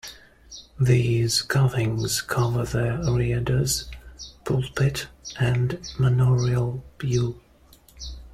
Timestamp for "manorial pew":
5.99-7.39